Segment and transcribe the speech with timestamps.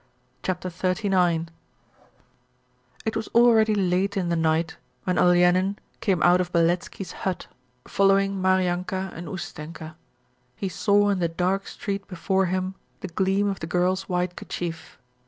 [0.41, 1.49] Chapter XXXIX
[3.05, 7.45] It was already late in the night when Olenin came out of Beletski's hut
[7.87, 9.95] following Maryanka and Ustenka.
[10.55, 14.97] He saw in the dark street before him the gleam of the girl's white kerchief.